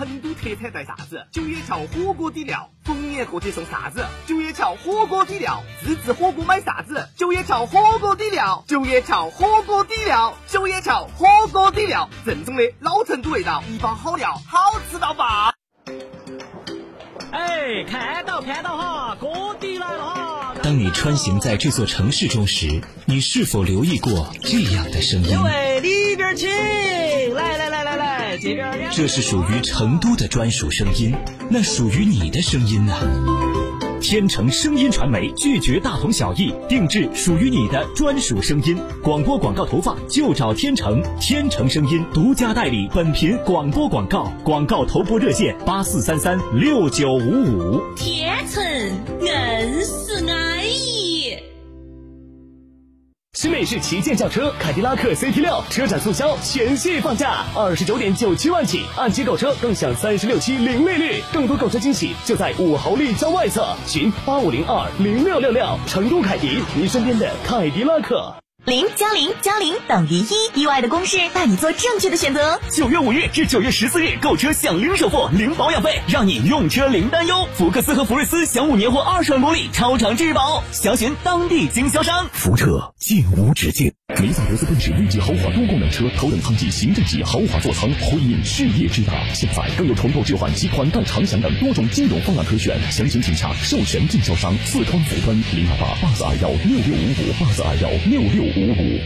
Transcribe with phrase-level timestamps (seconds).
[0.00, 1.26] 成都特产带啥子？
[1.30, 4.06] 九叶桥火锅底料，逢年过节送啥子？
[4.26, 7.06] 九叶桥火锅底料，自制火锅买啥子？
[7.18, 15.52] 九叶桥火锅底料，九叶桥火锅底料，九叶桥火锅底料，正宗的老成都味道，一包好料，好吃到爆！
[17.30, 20.54] 哎，看到看到哈，锅底来了哈！
[20.62, 25.38] 当你穿行在这座城市中时，你是否留意过这样的声音？
[28.40, 29.06] 这。
[29.06, 31.14] 是属于成都的专属声音，
[31.48, 32.94] 那属于你的声音呢？
[34.00, 38.78] 天成声音传媒拒绝大同小异，定制属于你的专属声音。
[39.02, 47.82] 广播广告投放就找天成，天成声音独家代理本频广播广告，广告投播热线八四三三六九五五。
[47.94, 48.62] 天成
[49.20, 50.49] 硬是安
[53.40, 65.66] 新美式旗舰轿车凯迪拉克 CT 六车展促销，全系放价二十九点九七万起，按揭购车更享三十六期零利率，更多购车惊喜就在五豪立交外侧，寻八五零二零六六六。
[65.86, 68.30] 成都凯迪，您身边的凯迪拉克。
[68.66, 72.60] 零加零加零等于一，意外的公式带你做正确的选择。
[72.70, 77.48] 九月五日至九月十四日购车享零首付、零保养费，让你用车零担忧。
[77.54, 82.28] 福克斯和福睿斯享五年或二十万公里超长质保，详询当地经销商。
[82.32, 83.90] 福特进无止境。
[84.20, 89.14] 梅赛德斯奔驰 V 级豪华多功能车，头等舱级、行政级豪华座舱，辉映事业之大。
[89.32, 99.00] 现在更有重购置换及款待长享等多种金融方案可选，详情请洽授权经销商四川福奔零二八八四二幺六六五五八四二幺六六五五。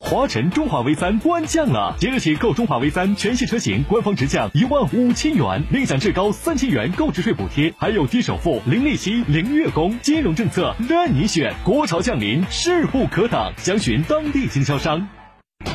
[0.00, 11.52] 华晨中华 V 三官降了，即日起购中华 V 三全系车型，官方直降一万五千元，另享至高三千元购置税补贴，还有低首付、零利息、零月供，金融政策任你选。
[11.64, 15.06] 国潮降临，势不可挡，详询当地经销商。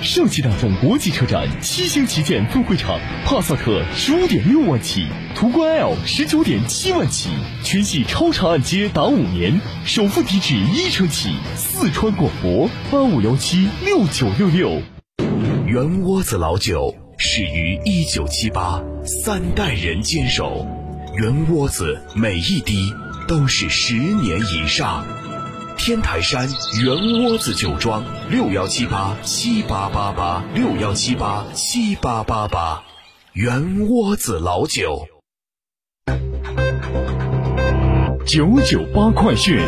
[0.04, 7.30] 上汽大众国际车展七星旗舰分会场，帕萨特十五点六万起，途观 L 十九点七万起，
[7.64, 11.34] 全系超长按揭达五年，首付低至一成起。
[11.56, 14.82] 四川广博八五幺七六九六六。
[15.66, 20.68] 圆窝子老酒始于一九七八，三代人坚守，
[21.16, 22.92] 圆窝子每一滴
[23.26, 25.06] 都是十年以上。
[25.78, 26.48] 天台山
[26.82, 32.84] 圆窝子酒庄六幺七八七八八八六幺七八七八八八，
[33.34, 35.08] 圆窝子老酒。
[38.26, 39.60] 九九八快讯。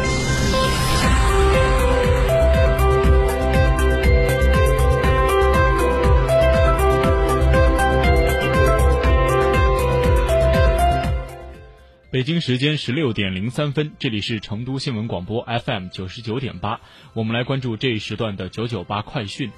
[12.15, 16.79] 北京时间十六点零三分，这里是成都新闻广播 FM 九十九点八，
[17.11, 19.51] 我们来关注这一时段的九九八快讯。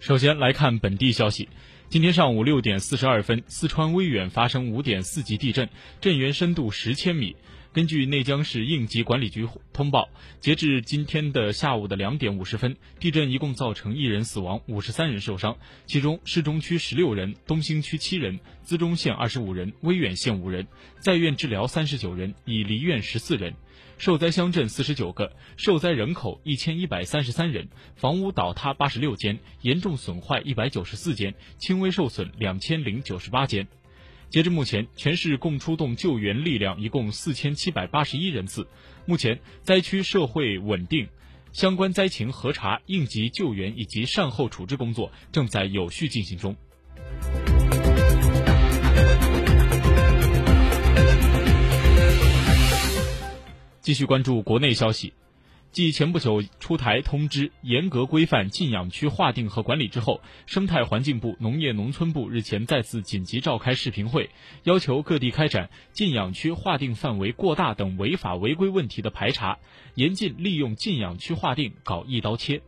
[0.00, 1.48] 首先来看本地消息，
[1.88, 5.68] 今天上午六点四十二分，四川威远发生五点四级地震，
[6.00, 7.36] 震源深度十千米。
[7.72, 10.08] 根据内江市应急管理局通报，
[10.40, 20.66] 截至今天的下午的两点五十分，地震一共造成一人死亡，五十三人受伤，其中市中区十六人，东兴区七人，资中县二十五人，威远县五人，
[20.98, 23.54] 在院治疗三十九人，已离院十四人。
[23.98, 33.68] 受灾乡镇四十九个，受灾人口一千一百三十三人，房屋倒塌八十六间，严重损坏一百九十四间，轻微受损两千零九十八间。
[34.30, 38.68] 截至目前，全市共出动救援力量一共四千七百八十一人次。
[39.04, 41.08] 目前，灾区社会稳定，
[41.52, 46.54] 相关灾情核查、应急救援以及善后处置工作正在有序进行中。
[53.80, 55.12] 继续关注国内消息。
[55.72, 64.30] 继前不久出台通知，严格规范禁养区划定和管理之后，生态环境部、农业农村部日前再次紧急召开视频会，
[64.64, 69.58] 要求各地开展禁养区划定范围过大等违法违规问题的排查，
[69.94, 72.60] 严禁利用禁养区划定搞一刀切。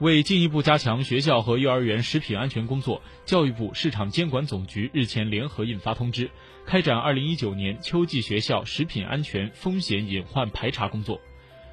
[0.00, 6.30] 为进一步加强学校和幼儿园食品安全工作，教育部市场监管总局日前联合印发通知，
[6.66, 11.20] 开展2019年秋季学校食品安全风险隐患排查工作。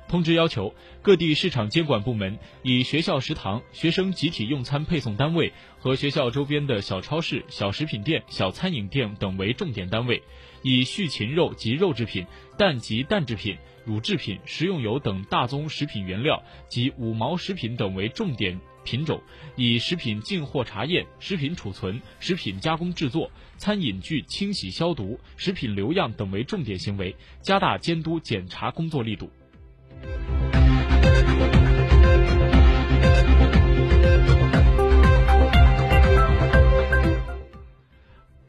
[0.07, 10.21] 通知要求，各地市场监管部门以学校食堂、学生集体用餐配送单位和学校周边的小超市、小食品店、小餐饮店等为重点单位，
[10.61, 12.27] 以畜禽肉及肉制品、
[12.57, 13.57] 蛋及蛋制品。
[13.83, 19.21] 乳制品、食用油等大宗食品原料及五毛食品等为重点品种，
[19.55, 29.31] 以食品进货查验、食品储存、食品加工制作、餐饮具清洗消毒、食品留样等为重点行为，加大监督检查工作力度。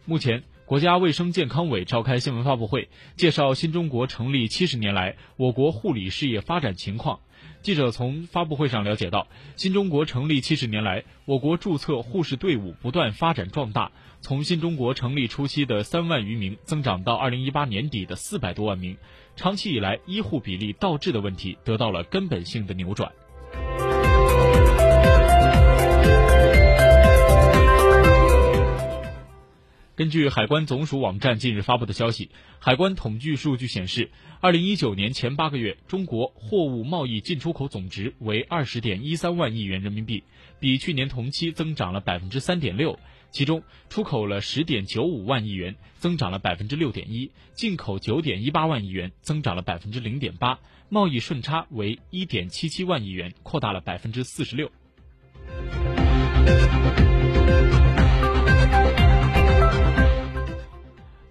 [0.04, 0.51] 目前。
[0.72, 7.20] 国家卫生健康委召开新闻发布会，介绍新中国成立七十年来我国护理事业发展情况。
[7.60, 13.92] 记者从发布会上了解到，新中国成立七十年来，我国注册护士队伍不断发展壮大，
[14.22, 18.96] 从新中国成立初期的三万余名增长到二零一八年底的四百多万名。
[19.36, 23.12] 长期以来，医护比例倒置的问题得到了根本性的扭转。
[29.94, 34.10] 根据海关总署网站近日发布的消息，海关统计数据显示，
[34.40, 40.24] 二零一九年前八个月，中国货物贸易进出口总值为二十点一三万亿元人民币，
[40.58, 42.98] 比去年同期增长了百分之三点六。
[43.30, 50.58] 其中，出口了十点九五万亿元，增长了百分之六点一；进口九点一八万亿元，增长了百分之零点八。
[50.88, 54.70] 贸易顺差为一点七七万亿元，扩大了百分之四十六。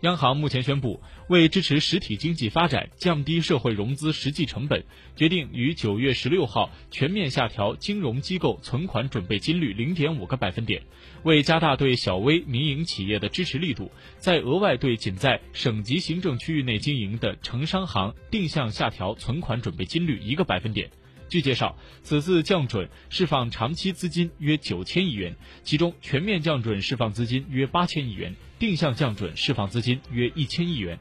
[0.02, 4.84] 央行目前宣布，为支持实体经济发展、降低社会融资实际成本，
[5.16, 10.82] 决定于九月十六号全面下调金融机构存款准备金率零点五个百分点。
[11.22, 20.90] 为加大对小微民营企业的支持力度，再额外对仅在省级行政区域内经营的城商行定向下调存款准备金率一个百分点。
[21.30, 31.00] 据介绍，此次降准释放长期资金约九千亿元，其中全面降准释放资金约八千亿元，定向降准释放资金约一千亿元。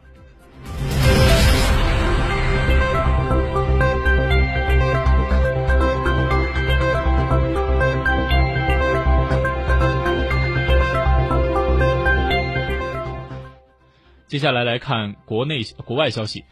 [14.27, 16.43] 接下来来看国内国外消息。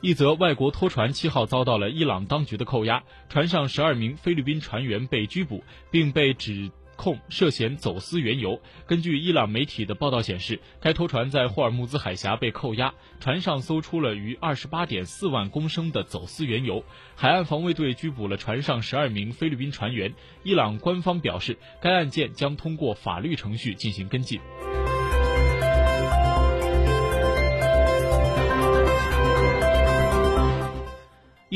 [0.00, 8.60] 一则外国拖船七号遭到了伊朗当局的扣押，船上十二名菲律宾船员被拘捕，并被指控涉嫌走私原油。
[8.86, 16.82] 根据伊朗媒体的报道显示，该拖船在霍尔木兹海峡被扣押，船上搜出了逾二十八点四万公升的走私原油。
[17.14, 20.12] 海岸防卫队拘捕了船上十二名菲律宾船员。
[20.42, 24.40] 伊朗官方表示，该案件将通过法律程序进行跟进。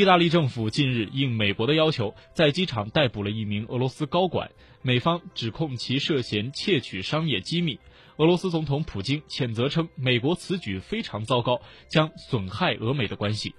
[0.01, 4.51] 意大利政府近日应美国的要求，在机场逮捕了一名俄罗斯高管，
[4.81, 7.79] 美方指控其涉嫌窃取商业机密。
[8.17, 11.61] 俄罗斯总统普京谴责称，美国此举非常糟糕，
[11.91, 13.55] 将损害俄美的关系。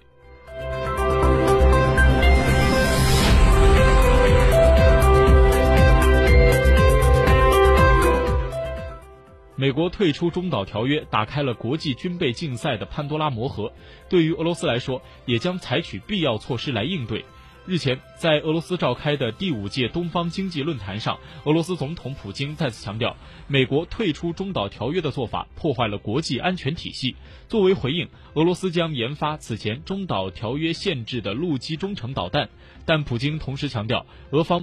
[9.62, 13.72] 美国退出中导条约，打开了国际军备竞赛的潘多拉魔盒。
[14.08, 17.24] 对于俄罗斯来说，也将采取必要措施来应对。
[17.64, 23.16] 日前，在俄罗斯召开的第五届东方经济论坛上，俄罗斯总统普京再次强调，
[23.46, 27.14] 美国退出中导条约的做法破坏了国际安全体系。
[27.48, 32.48] 作为回应，俄罗斯将研发此前中导条约限制的陆基中程导弹。
[32.84, 34.60] 但普京同时强调，俄方。